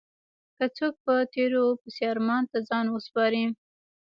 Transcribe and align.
که 0.57 0.65
څوک 0.77 0.93
په 1.05 1.13
تېرو 1.33 1.63
پسې 1.81 2.03
ارمان 2.13 2.43
ته 2.51 2.57
ځان 2.69 2.85
وسپاري. 2.89 3.45